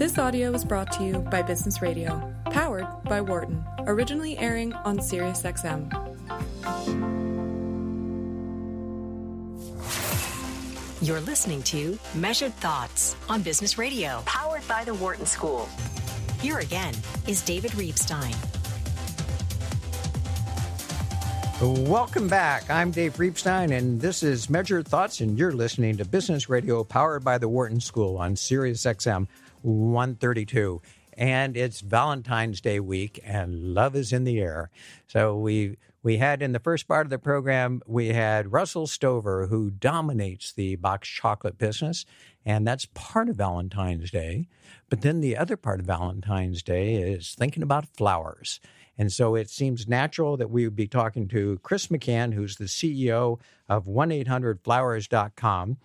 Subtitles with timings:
[0.00, 4.96] This audio was brought to you by Business Radio, powered by Wharton, originally airing on
[4.96, 5.92] SiriusXM.
[11.02, 15.68] You're listening to Measured Thoughts on Business Radio, powered by the Wharton School.
[16.40, 16.94] Here again
[17.26, 18.34] is David Reibstein.
[21.60, 22.70] Welcome back.
[22.70, 27.22] I'm Dave Reibstein, and this is Measured Thoughts, and you're listening to Business Radio powered
[27.22, 29.26] by the Wharton School on Sirius XM
[29.62, 30.82] 132.
[31.14, 34.70] And it's Valentine's Day week, and love is in the air.
[35.06, 39.48] So we we had in the first part of the program, we had Russell Stover,
[39.48, 42.06] who dominates the box chocolate business,
[42.44, 44.48] and that's part of Valentine's Day.
[44.88, 48.60] But then the other part of Valentine's Day is thinking about flowers.
[48.96, 52.64] And so it seems natural that we would be talking to Chris McCann, who's the
[52.64, 55.76] CEO of 1-800-Flowers.com.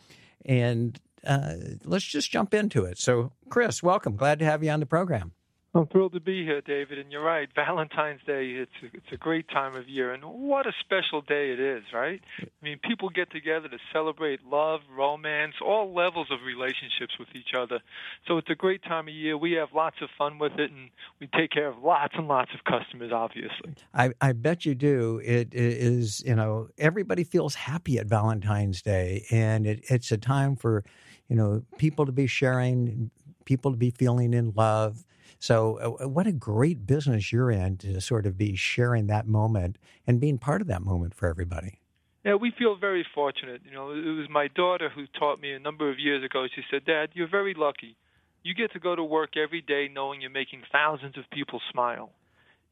[0.45, 2.97] And uh, let's just jump into it.
[2.97, 4.15] So, Chris, welcome.
[4.15, 5.33] Glad to have you on the program.
[5.75, 6.99] I'm thrilled to be here, David.
[6.99, 10.13] And you're right, Valentine's Day, it's a, it's a great time of year.
[10.13, 12.21] And what a special day it is, right?
[12.41, 17.53] I mean, people get together to celebrate love, romance, all levels of relationships with each
[17.57, 17.81] other.
[18.25, 19.37] So it's a great time of year.
[19.37, 22.51] We have lots of fun with it, and we take care of lots and lots
[22.53, 23.75] of customers, obviously.
[23.93, 25.21] I, I bet you do.
[25.25, 30.55] It is, you know, everybody feels happy at Valentine's Day, and it, it's a time
[30.55, 30.85] for,
[31.27, 33.11] you know, people to be sharing,
[33.45, 35.05] people to be feeling in love
[35.39, 39.77] so, uh, what a great business you're in to sort of be sharing that moment
[40.07, 41.79] and being part of that moment for everybody.
[42.23, 43.61] Yeah, we feel very fortunate.
[43.63, 46.47] You know, it was my daughter who taught me a number of years ago.
[46.53, 47.95] She said, "Dad, you're very lucky.
[48.43, 52.11] You get to go to work every day knowing you're making thousands of people smile."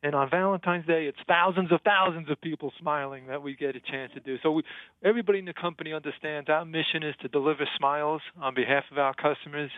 [0.02, 3.80] And on Valentine's Day, it's thousands of thousands of people smiling that we get a
[3.80, 4.38] chance to do.
[4.40, 4.64] So we,
[5.04, 9.14] everybody in the company understands our mission is to deliver smiles on behalf of our
[9.14, 9.72] customers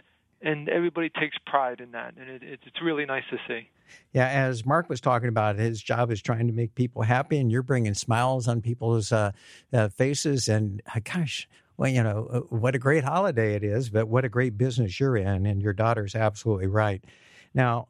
[0.45, 3.69] and everybody takes pride in that, and it, it's really nice to see.
[4.13, 7.51] Yeah, as Mark was talking about, his job is trying to make people happy, and
[7.51, 9.31] you're bringing smiles on people's uh,
[9.73, 10.47] uh, faces.
[10.47, 11.47] And uh, gosh,
[11.77, 14.99] well, you know, uh, what a great holiday it is, but what a great business
[14.99, 17.03] you're in, and your daughter's absolutely right.
[17.53, 17.87] Now,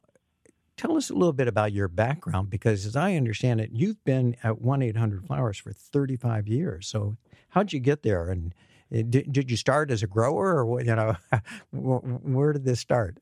[0.76, 4.36] tell us a little bit about your background, because as I understand it, you've been
[4.42, 6.88] at one eight hundred Flowers for thirty five years.
[6.88, 7.16] So,
[7.50, 8.52] how'd you get there, and
[8.90, 11.16] did, did you start as a grower, or you know,
[11.72, 13.18] where did this start?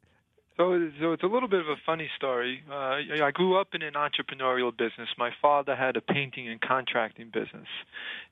[0.57, 2.63] So, so it's a little bit of a funny story.
[2.71, 5.09] Uh, I grew up in an entrepreneurial business.
[5.19, 7.67] My father had a painting and contracting business,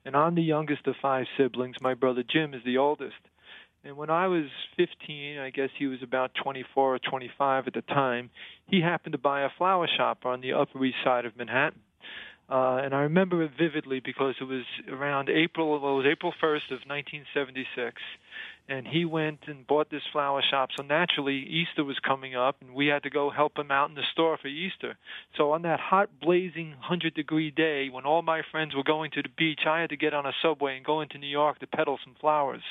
[0.04, 1.76] and I'm the youngest of five siblings.
[1.80, 3.16] My brother Jim is the oldest.
[3.84, 4.44] And when I was
[4.76, 8.30] 15, I guess he was about 24 or 25 at the time,
[8.66, 11.80] he happened to buy a flower shop on the Upper East Side of Manhattan.
[12.52, 16.32] Uh, and I remember it vividly because it was around April, well, it was April
[16.32, 17.96] 1st of 1976.
[18.68, 20.68] And he went and bought this flower shop.
[20.76, 23.94] So naturally, Easter was coming up, and we had to go help him out in
[23.94, 24.96] the store for Easter.
[25.36, 29.22] So on that hot, blazing 100 degree day, when all my friends were going to
[29.22, 31.66] the beach, I had to get on a subway and go into New York to
[31.66, 32.62] peddle some flowers.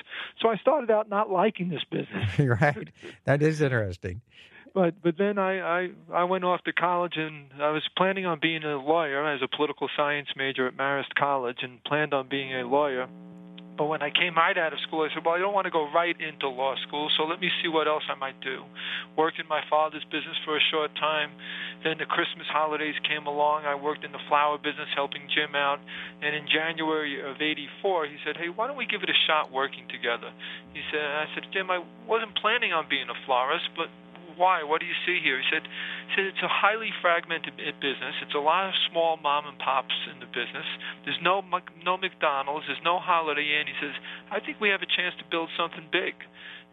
[0.42, 2.40] So I started out not liking this business.
[2.62, 2.88] right.
[3.26, 4.22] That is interesting
[4.74, 8.40] but but then I, I I went off to college and I was planning on
[8.42, 12.54] being a lawyer as a political science major at Marist College and planned on being
[12.54, 13.08] a lawyer.
[13.78, 15.72] But when I came right out of school, I said, "Well, I don't want to
[15.72, 18.64] go right into law school, so let me see what else I might do."
[19.16, 21.32] Worked in my father's business for a short time.
[21.84, 23.66] Then the Christmas holidays came along.
[23.66, 25.80] I worked in the flower business, helping Jim out.
[26.22, 29.52] And in January of '84, he said, "Hey, why don't we give it a shot
[29.52, 30.32] working together?"
[30.74, 33.90] He said, "I said, Jim, I wasn't planning on being a florist, but
[34.38, 34.64] why?
[34.64, 35.38] What do you see here?
[35.40, 38.16] He said, he said it's a highly fragmented business.
[38.22, 40.66] It's a lot of small mom and pops in the business.
[41.06, 41.42] There's no
[41.84, 42.66] no McDonald's.
[42.68, 43.68] There's no Holiday Inn.
[43.68, 43.96] He says,
[44.32, 46.16] I think we have a chance to build something big.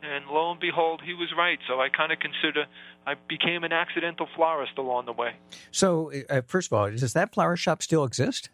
[0.02, 1.58] And lo and behold, he was right.
[1.66, 2.66] So I kind of consider
[3.06, 5.34] I became an accidental florist along the way.
[5.70, 8.50] So, uh, first of all, does that flower shop still exist?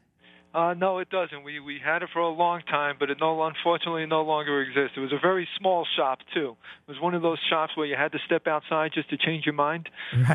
[0.54, 1.42] Uh, no, it doesn't.
[1.42, 4.96] We we had it for a long time, but it no unfortunately no longer exists.
[4.96, 6.56] It was a very small shop too.
[6.86, 9.46] It was one of those shops where you had to step outside just to change
[9.46, 9.88] your mind.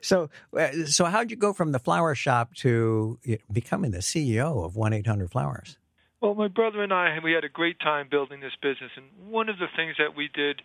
[0.00, 3.20] so uh, so how'd you go from the flower shop to
[3.52, 5.78] becoming the CEO of One Eight Hundred Flowers?
[6.20, 9.48] Well, my brother and I we had a great time building this business, and one
[9.48, 10.62] of the things that we did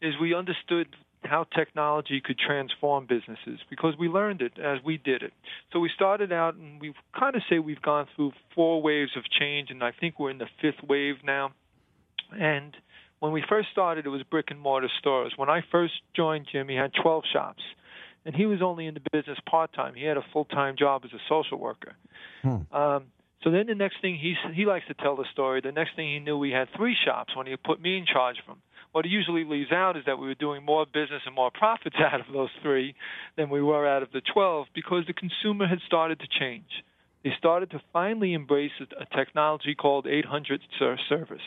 [0.00, 0.88] is we understood
[1.26, 5.32] how technology could transform businesses because we learned it as we did it.
[5.72, 9.24] So we started out and we kind of say we've gone through four waves of
[9.38, 11.52] change and I think we're in the fifth wave now.
[12.32, 12.76] And
[13.20, 15.32] when we first started, it was brick and mortar stores.
[15.36, 17.62] When I first joined Jim, he had 12 shops.
[18.26, 19.94] And he was only in the business part time.
[19.94, 21.94] He had a full time job as a social worker.
[22.42, 22.74] Hmm.
[22.74, 23.04] Um,
[23.42, 25.60] so then the next thing he he likes to tell the story.
[25.60, 28.38] The next thing he knew, we had three shops when he put me in charge
[28.38, 28.62] of them
[28.94, 31.96] What it usually leaves out is that we were doing more business and more profits
[32.12, 32.94] out of those three
[33.36, 36.84] than we were out of the 12 because the consumer had started to change.
[37.24, 41.40] They started to finally embrace a technology called 800 service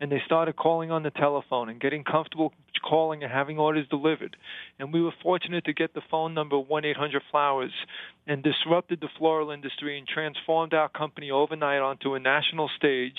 [0.00, 2.52] and they started calling on the telephone and getting comfortable
[2.88, 4.36] calling and having orders delivered.
[4.78, 7.72] And we were fortunate to get the phone number 1 800 Flowers
[8.26, 13.16] and disrupted the floral industry and transformed our company overnight onto a national stage.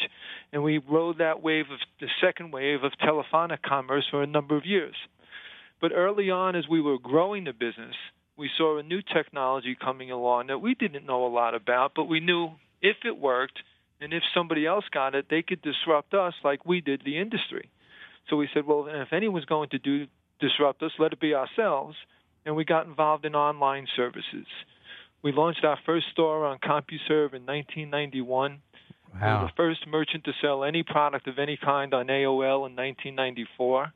[0.53, 4.55] And we rode that wave of the second wave of telephonic commerce for a number
[4.55, 4.95] of years.
[5.81, 7.95] But early on, as we were growing the business,
[8.37, 12.05] we saw a new technology coming along that we didn't know a lot about, but
[12.05, 12.51] we knew
[12.81, 13.59] if it worked,
[13.99, 17.69] and if somebody else got it, they could disrupt us like we did the industry.
[18.29, 20.07] So we said, well, if anyone's going to do
[20.39, 21.95] disrupt us, let it be ourselves.
[22.45, 24.45] And we got involved in online services.
[25.23, 28.61] We launched our first store on CompuServe in 1991.
[29.13, 29.19] Wow.
[29.19, 32.75] We were the first merchant to sell any product of any kind on AOL in
[32.75, 33.91] 1994.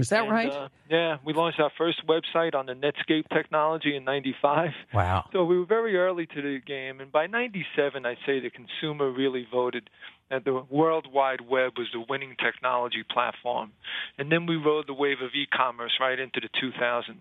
[0.00, 0.50] Is that and, right?
[0.50, 4.70] Uh, yeah, we launched our first website on the Netscape technology in '95.
[4.92, 5.24] Wow!
[5.32, 9.10] So we were very early to the game, and by '97, I'd say the consumer
[9.10, 9.88] really voted
[10.30, 13.72] that the World Wide Web was the winning technology platform,
[14.16, 17.16] and then we rode the wave of e-commerce right into the 2000s.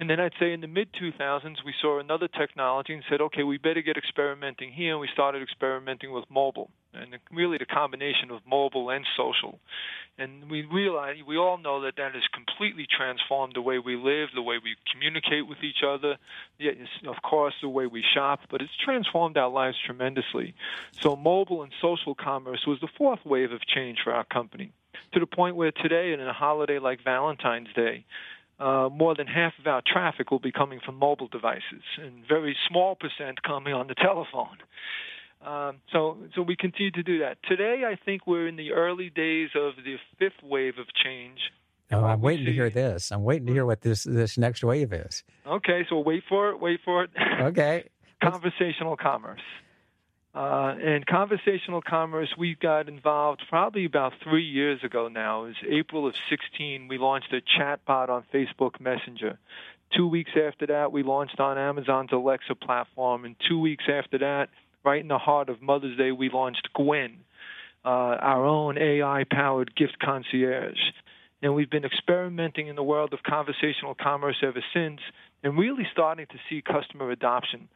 [0.00, 3.44] And then I'd say in the mid 2000s, we saw another technology and said, okay,
[3.44, 4.92] we better get experimenting here.
[4.92, 9.58] And we started experimenting with mobile, and really the combination of mobile and social.
[10.16, 14.28] And we realize, we all know that that has completely transformed the way we live,
[14.32, 16.16] the way we communicate with each other,
[16.58, 16.76] yes,
[17.06, 20.54] of course, the way we shop, but it's transformed our lives tremendously.
[21.00, 24.72] So mobile and social commerce was the fourth wave of change for our company,
[25.12, 28.04] to the point where today, in a holiday like Valentine's Day,
[28.60, 32.56] uh, more than half of our traffic will be coming from mobile devices, and very
[32.68, 34.58] small percent coming on the telephone.
[35.44, 37.36] Um, so, so we continue to do that.
[37.46, 41.38] Today, I think we're in the early days of the fifth wave of change.
[41.92, 43.12] Oh, I'm waiting to hear this.
[43.12, 45.22] I'm waiting to hear what this this next wave is.
[45.46, 46.60] Okay, so wait for it.
[46.60, 47.10] Wait for it.
[47.40, 47.88] Okay.
[48.22, 49.42] Conversational commerce.
[50.34, 55.44] Uh, and conversational commerce, we got involved probably about three years ago now.
[55.44, 56.88] It was April of 16.
[56.88, 59.38] We launched a chatbot on Facebook Messenger.
[59.96, 63.24] Two weeks after that, we launched on Amazon's Alexa platform.
[63.24, 64.48] And two weeks after that,
[64.84, 67.16] right in the heart of Mother's Day, we launched GWYN,
[67.84, 70.78] uh, our own AI powered gift concierge.
[71.42, 75.00] And we've been experimenting in the world of conversational commerce ever since
[75.42, 77.68] and really starting to see customer adoption.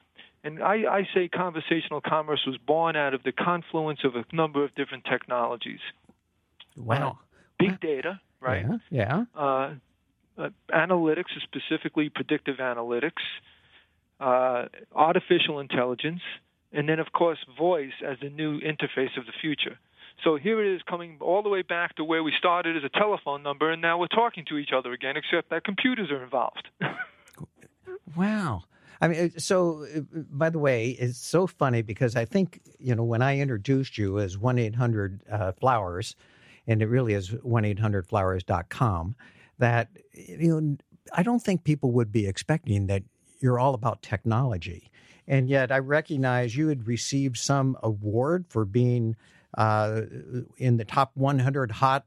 [0.44, 4.64] And I, I say conversational commerce was born out of the confluence of a number
[4.64, 5.80] of different technologies.
[6.76, 7.18] Wow.
[7.20, 8.64] Uh, big data, right?
[8.90, 9.24] Yeah.
[9.36, 9.40] yeah.
[9.40, 9.74] Uh,
[10.38, 13.24] uh, analytics, specifically predictive analytics,
[14.20, 16.20] uh, artificial intelligence,
[16.72, 19.78] and then, of course, voice as the new interface of the future.
[20.24, 22.98] So here it is coming all the way back to where we started as a
[22.98, 26.68] telephone number, and now we're talking to each other again, except that computers are involved.
[28.16, 28.62] wow.
[29.00, 33.22] I mean, so by the way, it's so funny because I think you know when
[33.22, 36.16] I introduced you as one eight hundred uh, flowers,
[36.66, 39.14] and it really is one eight hundred flowers.com.
[39.58, 40.76] That you know,
[41.12, 43.04] I don't think people would be expecting that
[43.40, 44.90] you're all about technology,
[45.28, 49.14] and yet I recognize you had received some award for being
[49.56, 50.02] uh,
[50.56, 52.06] in the top one hundred hot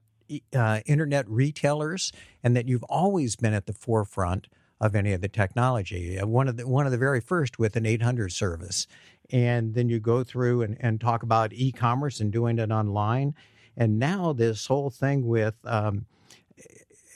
[0.54, 2.12] uh, internet retailers,
[2.44, 4.48] and that you've always been at the forefront
[4.80, 6.18] of any of the technology.
[6.18, 8.88] Uh, one of the one of the very first with an 800 service,
[9.30, 13.36] and then you go through and, and talk about e-commerce and doing it online,
[13.78, 16.06] and now this whole thing with um,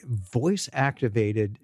[0.03, 1.57] voice activated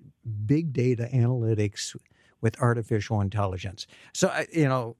[0.45, 1.95] big data analytics
[2.41, 3.88] with artificial intelligence.
[4.13, 4.95] So you know.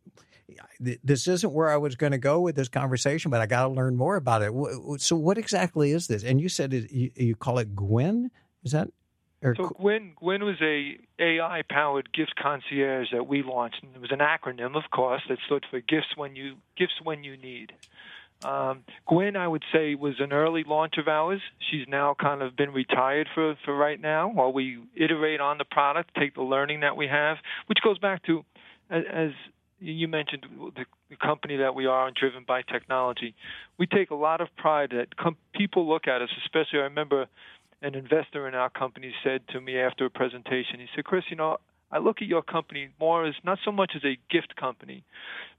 [0.81, 3.69] This isn't where I was going to go with this conversation, but I got to
[3.69, 4.51] learn more about it.
[5.00, 6.25] So, what exactly is this?
[6.25, 8.31] And you said it, you, you call it GWYN.
[8.65, 8.89] Is that
[9.43, 14.01] or so GWYN, GWYN was a AI powered gift concierge that we launched, and it
[14.01, 17.71] was an acronym, of course, that stood for gifts when you gifts when you need.
[18.43, 21.41] Um, GWYN, I would say, was an early launch of ours.
[21.69, 25.65] She's now kind of been retired for for right now, while we iterate on the
[25.65, 28.43] product, take the learning that we have, which goes back to,
[28.89, 29.31] as,
[29.79, 30.45] you mentioned,
[30.75, 33.36] the, the company that we are, and driven by technology.
[33.77, 36.79] We take a lot of pride that com- people look at us, especially.
[36.79, 37.27] I remember
[37.81, 41.36] an investor in our company said to me after a presentation, he said, Chris, you
[41.36, 41.57] know,
[41.91, 45.03] I look at your company more as not so much as a gift company,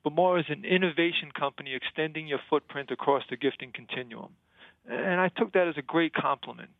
[0.02, 4.30] but more as an innovation company extending your footprint across the gifting continuum.
[4.88, 6.70] And I took that as a great compliment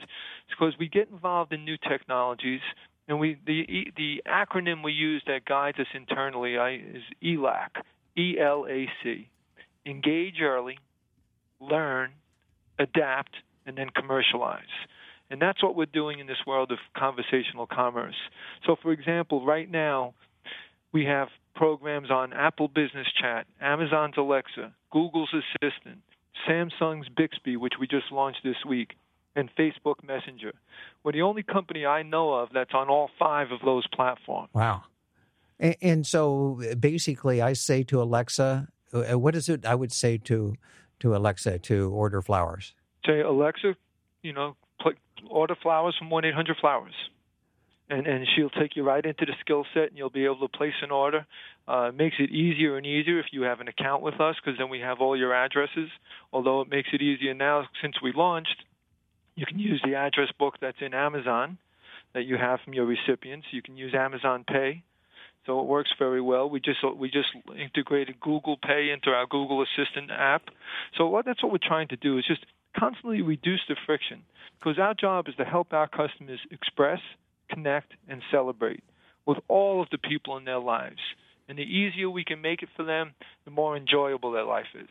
[0.50, 2.60] because we get involved in new technologies,
[3.06, 7.82] and we the the acronym we use that guides us internally is ELAC,
[8.16, 9.28] E L A C,
[9.86, 10.78] engage early,
[11.60, 12.10] learn,
[12.78, 14.62] adapt, and then commercialize.
[15.32, 18.16] And that's what we're doing in this world of conversational commerce.
[18.66, 20.12] So, for example, right now,
[20.92, 26.00] we have programs on Apple Business Chat, Amazon's Alexa, Google's Assistant,
[26.46, 28.90] Samsung's Bixby, which we just launched this week,
[29.34, 30.52] and Facebook Messenger.
[31.02, 34.50] We're the only company I know of that's on all five of those platforms.
[34.52, 34.82] Wow.
[35.58, 40.18] And, and so basically, I say to Alexa, uh, what is it I would say
[40.18, 40.56] to
[41.00, 42.74] to Alexa to order flowers?
[43.06, 43.74] Say, Alexa,
[44.22, 44.56] you know,
[45.28, 46.94] order flowers from 1 800 Flowers
[47.92, 50.48] and and she'll take you right into the skill set, and you'll be able to
[50.48, 51.26] place an order.
[51.68, 54.58] Uh, it makes it easier and easier if you have an account with us, because
[54.58, 55.90] then we have all your addresses.
[56.32, 58.64] Although it makes it easier now since we launched,
[59.34, 61.58] you can use the address book that's in Amazon
[62.14, 63.46] that you have from your recipients.
[63.50, 64.82] You can use Amazon Pay,
[65.46, 66.48] so it works very well.
[66.48, 70.42] We just we just integrated Google Pay into our Google Assistant app.
[70.96, 72.44] So what that's what we're trying to do is just
[72.78, 74.22] constantly reduce the friction
[74.58, 77.00] because our job is to help our customers express
[77.52, 78.82] connect, and celebrate
[79.26, 81.00] with all of the people in their lives.
[81.48, 83.12] And the easier we can make it for them,
[83.44, 84.88] the more enjoyable their life is.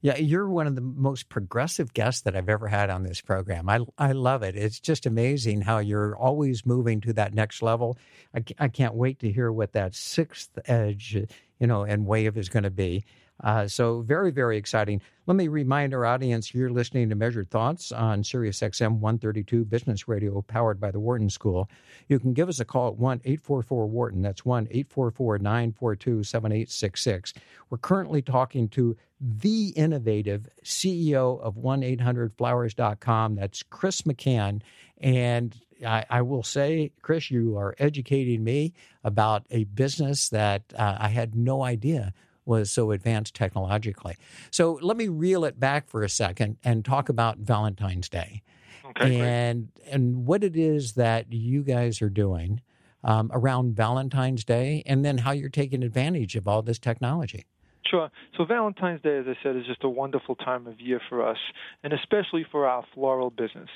[0.00, 3.68] Yeah, you're one of the most progressive guests that I've ever had on this program.
[3.68, 4.56] I, I love it.
[4.56, 7.98] It's just amazing how you're always moving to that next level.
[8.34, 11.14] I, I can't wait to hear what that sixth edge,
[11.58, 13.04] you know, and wave is going to be.
[13.42, 15.00] Uh, so very, very exciting.
[15.26, 20.08] Let me remind our audience you're listening to Measured Thoughts on Sirius XM 132 Business
[20.08, 21.68] Radio, powered by the Wharton School.
[22.08, 24.22] You can give us a call at 1 844 Wharton.
[24.22, 27.34] That's 1 844 942 7866.
[27.70, 33.36] We're currently talking to the innovative CEO of 1 800flowers.com.
[33.36, 34.62] That's Chris McCann.
[35.00, 38.72] And I, I, will say, Chris, you are educating me
[39.04, 42.12] about a business that uh, I had no idea
[42.44, 44.16] was so advanced technologically.
[44.50, 48.42] So let me reel it back for a second and talk about Valentine's Day.
[48.84, 49.88] Okay, and great.
[49.92, 52.60] and what it is that you guys are doing
[53.04, 57.46] um, around Valentine's Day, and then how you're taking advantage of all this technology.
[57.86, 58.10] Sure.
[58.36, 61.38] So Valentine's Day, as I said, is just a wonderful time of year for us,
[61.82, 63.68] and especially for our floral business.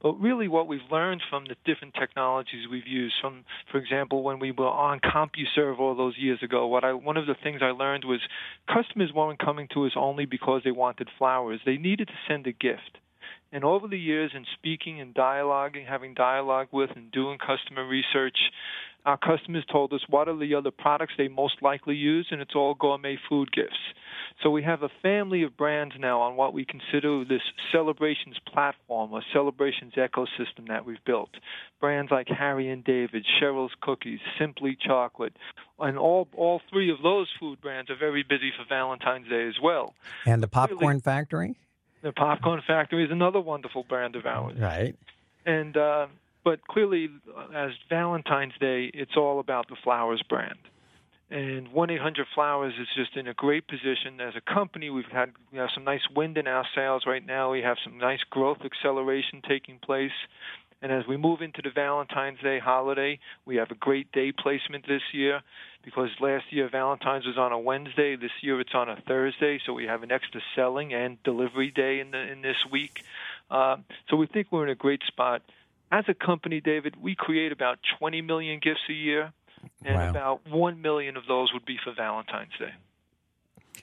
[0.00, 4.38] But really, what we've learned from the different technologies we've used, from, for example, when
[4.38, 7.70] we were on CompuServe all those years ago, what I one of the things I
[7.70, 8.20] learned was
[8.72, 12.52] customers weren't coming to us only because they wanted flowers; they needed to send a
[12.52, 12.98] gift.
[13.52, 18.36] And over the years, in speaking and dialoguing, having dialogue with, and doing customer research,
[19.06, 22.54] our customers told us what are the other products they most likely use, and it's
[22.54, 23.78] all gourmet food gifts.
[24.42, 27.40] So we have a family of brands now on what we consider this
[27.72, 31.30] celebrations platform or celebrations ecosystem that we've built.
[31.80, 35.36] Brands like Harry and David, Cheryl's Cookies, Simply Chocolate,
[35.78, 39.56] and all all three of those food brands are very busy for Valentine's Day as
[39.62, 39.94] well.
[40.26, 41.56] And the Popcorn really, Factory.
[42.02, 44.56] The Popcorn Factory is another wonderful brand of ours.
[44.58, 44.94] Right.
[45.44, 46.06] And uh,
[46.44, 47.08] but clearly,
[47.54, 50.58] as Valentine's Day, it's all about the flowers brand.
[51.30, 54.18] And 1 800 Flowers is just in a great position.
[54.20, 57.52] As a company, we've had we have some nice wind in our sails right now.
[57.52, 60.12] We have some nice growth acceleration taking place.
[60.80, 64.86] And as we move into the Valentine's Day holiday, we have a great day placement
[64.86, 65.40] this year
[65.84, 68.14] because last year Valentine's was on a Wednesday.
[68.14, 71.98] This year it's on a Thursday, so we have an extra selling and delivery day
[71.98, 73.02] in the in this week.
[73.50, 75.42] Uh, so we think we're in a great spot.
[75.90, 79.32] As a company, David, we create about 20 million gifts a year
[79.84, 80.10] and wow.
[80.10, 82.72] about 1 million of those would be for Valentine's Day.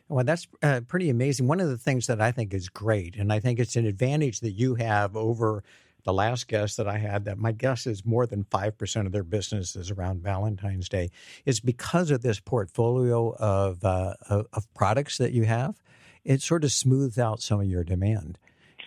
[0.07, 1.47] Well, that's uh, pretty amazing.
[1.47, 4.41] One of the things that I think is great, and I think it's an advantage
[4.41, 5.63] that you have over
[6.05, 9.24] the last guest that I had, that my guess is more than 5% of their
[9.24, 11.09] business is around Valentine's Day,
[11.45, 15.81] is because of this portfolio of, uh, of, products that you have.
[16.24, 18.38] It sort of smooths out some of your demand,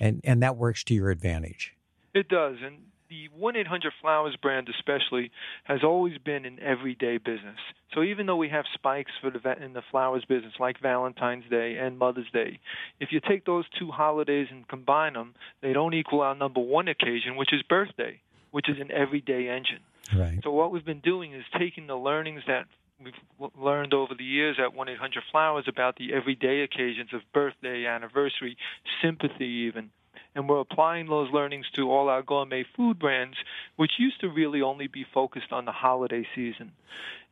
[0.00, 1.74] and, and that works to your advantage.
[2.14, 2.56] It does.
[2.64, 5.30] And the 1 800 Flowers brand, especially,
[5.64, 7.58] has always been an everyday business.
[7.94, 11.76] So even though we have spikes for the in the flowers business, like Valentine's Day
[11.78, 12.60] and Mother's Day,
[13.00, 16.88] if you take those two holidays and combine them, they don't equal our number one
[16.88, 19.80] occasion, which is birthday, which is an everyday engine.
[20.16, 20.40] Right.
[20.42, 22.66] So what we've been doing is taking the learnings that
[23.02, 27.86] we've learned over the years at 1 800 Flowers about the everyday occasions of birthday,
[27.86, 28.56] anniversary,
[29.02, 29.90] sympathy, even
[30.34, 33.36] and we're applying those learnings to all our gourmet food brands,
[33.76, 36.72] which used to really only be focused on the holiday season.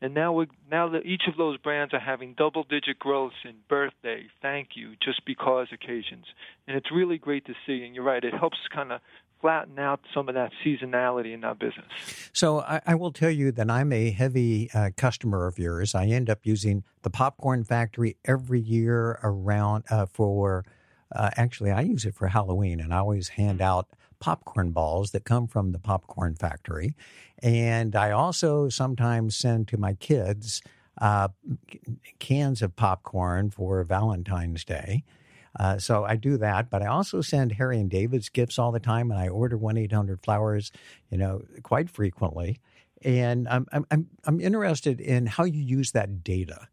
[0.00, 4.26] And now, we now that each of those brands are having double-digit growths in birthday,
[4.42, 6.26] thank you, just because occasions,
[6.68, 7.82] and it's really great to see.
[7.84, 9.00] And you're right, it helps kind of
[9.40, 12.30] flatten out some of that seasonality in our business.
[12.32, 15.94] So I, I will tell you that I'm a heavy uh, customer of yours.
[15.94, 20.64] I end up using the Popcorn Factory every year around uh, for
[21.14, 23.62] uh, actually, I use it for Halloween, and I always hand Mm-hmm.
[23.62, 26.94] out popcorn balls that come from the popcorn factory.
[27.42, 30.62] And I also sometimes send to my kids
[31.00, 31.28] uh,
[32.18, 35.04] cans of popcorn for Valentine's Day.
[35.60, 38.80] Uh, so I do that, but I also send Harry and David's gifts all the
[38.80, 40.72] time, and I order one eight hundred flowers,
[41.10, 42.58] you know, quite frequently.
[43.02, 46.68] And I'm I'm, I'm interested in how you use that data.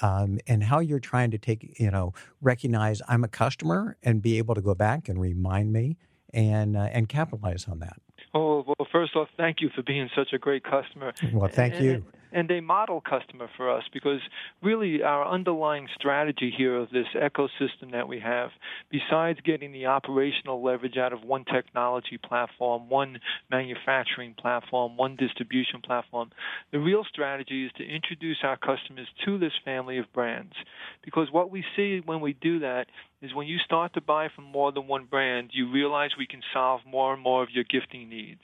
[0.00, 4.38] Um, and how you're trying to take, you know, recognize I'm a customer and be
[4.38, 5.96] able to go back and remind me
[6.32, 7.98] and uh, and capitalize on that.
[8.34, 11.12] Oh, well, first off, thank you for being such a great customer.
[11.32, 12.04] Well, thank and, you.
[12.32, 14.18] And a model customer for us because
[14.60, 18.50] really our underlying strategy here of this ecosystem that we have,
[18.90, 23.20] besides getting the operational leverage out of one technology platform, one
[23.52, 26.30] manufacturing platform, one distribution platform,
[26.72, 30.54] the real strategy is to introduce our customers to this family of brands.
[31.04, 32.86] Because what we see when we do that
[33.20, 36.40] is when you start to buy from more than one brand, you realize we can
[36.52, 38.40] solve more and more of your gifting needs.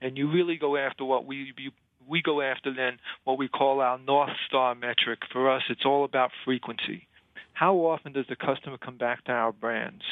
[0.00, 1.52] And you really go after what we
[2.08, 5.20] we go after then what we call our North Star metric.
[5.32, 7.06] For us, it's all about frequency.
[7.58, 10.04] How often does the customer come back to our brands?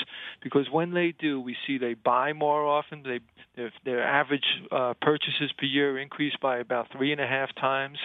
[0.42, 3.04] Because when they do, we see they buy more often.
[3.04, 3.20] They
[3.54, 7.98] their, their average uh, purchases per year increase by about three and a half times.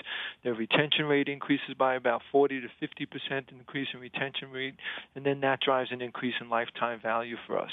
[0.44, 4.76] Their retention rate increases by about 40 to 50 percent increase in retention rate,
[5.16, 7.72] and then that drives an increase in lifetime value for us.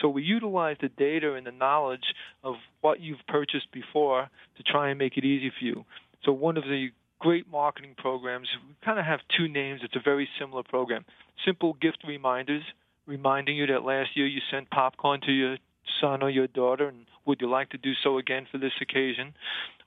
[0.00, 2.14] So we utilize the data and the knowledge
[2.44, 5.84] of what you've purchased before to try and make it easy for you.
[6.24, 6.90] So one of the
[7.20, 8.48] great marketing programs.
[8.66, 9.82] We kind of have two names.
[9.84, 11.04] It's a very similar program.
[11.44, 12.62] Simple gift reminders,
[13.06, 15.58] reminding you that last year you sent popcorn to your
[16.00, 19.34] son or your daughter, and would you like to do so again for this occasion?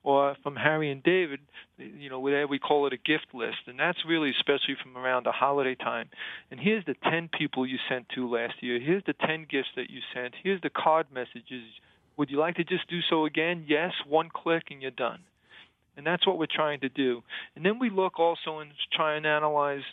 [0.03, 1.39] Or from Harry and David,
[1.77, 5.25] you know, there we call it a gift list, and that's really especially from around
[5.25, 6.09] the holiday time.
[6.51, 8.79] And here's the 10 people you sent to last year.
[8.81, 10.33] Here's the 10 gifts that you sent.
[10.43, 11.63] Here's the card messages.
[12.17, 13.63] Would you like to just do so again?
[13.65, 15.19] Yes, one click and you're done.
[15.95, 17.21] And that's what we're trying to do.
[17.55, 19.83] And then we look also and try and analyze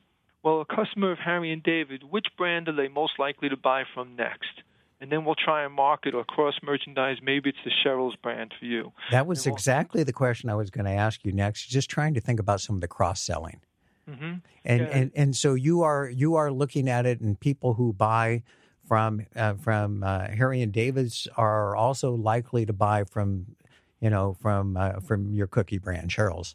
[0.43, 3.85] well, a customer of Harry and David, which brand are they most likely to buy
[3.93, 4.63] from next?
[4.99, 7.19] And then we'll try and market or cross merchandise.
[7.23, 8.93] Maybe it's the Cheryl's brand for you.
[9.11, 11.67] That was we'll- exactly the question I was going to ask you next.
[11.67, 13.61] Just trying to think about some of the cross selling.
[14.09, 14.35] hmm
[14.65, 14.89] And, Yeah.
[14.89, 18.43] and and so you are you are looking at it, and people who buy
[18.87, 23.57] from uh, from uh, Harry and David's are also likely to buy from
[24.01, 26.55] you know from uh, from your cookie brand, Cheryl's.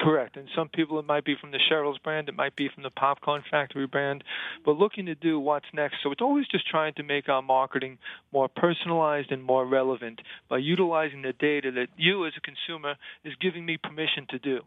[0.00, 0.36] Correct.
[0.36, 2.90] And some people it might be from the Cheryl's brand, it might be from the
[2.90, 4.24] Popcorn Factory brand,
[4.64, 5.96] but looking to do what's next.
[6.02, 7.98] So it's always just trying to make our marketing
[8.32, 13.34] more personalized and more relevant by utilizing the data that you as a consumer is
[13.40, 14.60] giving me permission to do.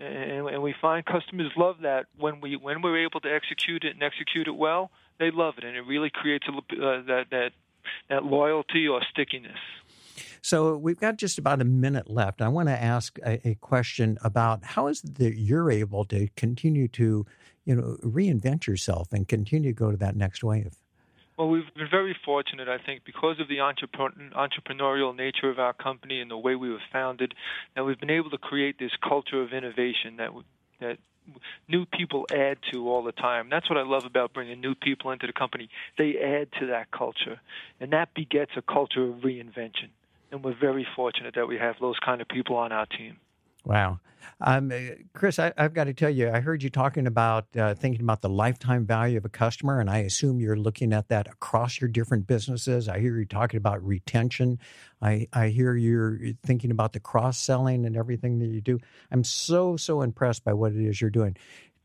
[0.00, 3.94] And, and we find customers love that when we when we're able to execute it
[3.94, 7.50] and execute it well, they love it, and it really creates a, uh, that that
[8.08, 9.58] that loyalty or stickiness.
[10.42, 12.40] So we've got just about a minute left.
[12.40, 16.28] I want to ask a, a question about how is it that you're able to
[16.36, 17.26] continue to,
[17.64, 20.74] you know, reinvent yourself and continue to go to that next wave.
[21.36, 26.20] Well, we've been very fortunate, I think, because of the entrepreneurial nature of our company
[26.20, 27.32] and the way we were founded,
[27.76, 30.30] that we've been able to create this culture of innovation that
[30.80, 30.98] that
[31.68, 33.48] new people add to all the time.
[33.50, 35.68] That's what I love about bringing new people into the company.
[35.96, 37.40] They add to that culture,
[37.80, 39.90] and that begets a culture of reinvention.
[40.30, 43.16] And we're very fortunate that we have those kind of people on our team.
[43.64, 44.00] Wow.
[44.40, 44.72] Um,
[45.14, 48.20] Chris, I, I've got to tell you, I heard you talking about uh, thinking about
[48.20, 51.88] the lifetime value of a customer, and I assume you're looking at that across your
[51.88, 52.88] different businesses.
[52.88, 54.58] I hear you talking about retention.
[55.02, 58.78] I, I hear you're thinking about the cross selling and everything that you do.
[59.10, 61.36] I'm so, so impressed by what it is you're doing.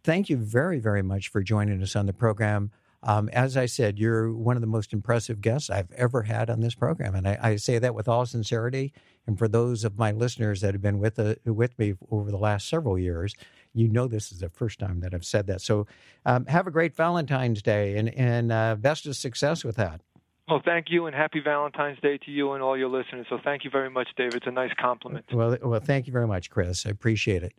[0.03, 2.71] Thank you very, very much for joining us on the program.
[3.05, 6.61] Um, as I said, you're one of the most impressive guests I've ever had on
[6.61, 8.93] this program, and I, I say that with all sincerity.
[9.27, 12.37] And for those of my listeners that have been with uh, with me over the
[12.37, 13.35] last several years,
[13.73, 15.61] you know this is the first time that I've said that.
[15.61, 15.85] So,
[16.25, 20.01] um, have a great Valentine's Day, and and uh, best of success with that.
[20.47, 23.27] Well, thank you, and happy Valentine's Day to you and all your listeners.
[23.29, 24.35] So, thank you very much, David.
[24.35, 25.25] It's a nice compliment.
[25.31, 26.85] Well, well, thank you very much, Chris.
[26.85, 27.53] I appreciate it.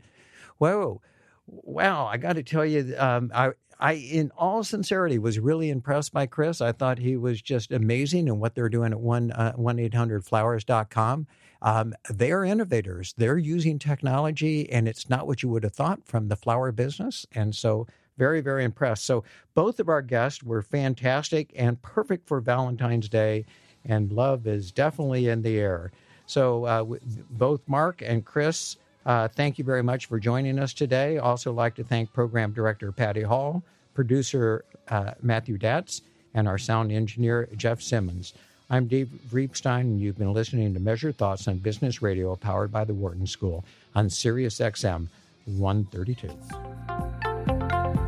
[0.58, 1.02] Whoa,
[1.46, 2.06] wow!
[2.06, 6.26] I got to tell you, um, I, I, in all sincerity, was really impressed by
[6.26, 6.60] Chris.
[6.60, 9.94] I thought he was just amazing in what they're doing at one uh, one eight
[9.94, 11.26] hundred flowers.com.
[11.64, 13.14] Um, they are innovators.
[13.16, 17.26] They're using technology, and it's not what you would have thought from the flower business.
[17.32, 17.86] And so,
[18.18, 19.06] very, very impressed.
[19.06, 23.46] So, both of our guests were fantastic and perfect for Valentine's Day.
[23.86, 25.90] And love is definitely in the air.
[26.26, 26.84] So, uh,
[27.30, 28.76] both Mark and Chris,
[29.06, 31.18] uh, thank you very much for joining us today.
[31.18, 33.62] Also, like to thank Program Director Patty Hall,
[33.94, 36.00] producer uh, Matthew Datz,
[36.34, 38.34] and our sound engineer, Jeff Simmons.
[38.70, 42.84] I'm Dave Reibstein, and you've been listening to Measured Thoughts on Business Radio, powered by
[42.84, 43.64] the Wharton School
[43.94, 45.08] on Sirius XM
[45.44, 46.30] 132.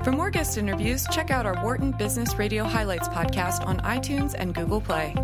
[0.03, 4.55] For more guest interviews, check out our Wharton Business Radio Highlights podcast on iTunes and
[4.55, 5.15] Google Play.